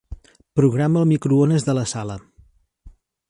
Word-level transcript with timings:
Programa 0.59 1.03
el 1.03 1.07
microones 1.11 1.67
de 1.69 1.77
la 1.81 1.85
sala. 1.93 2.17